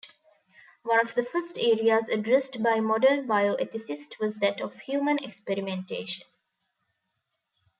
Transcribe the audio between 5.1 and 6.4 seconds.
experimentation.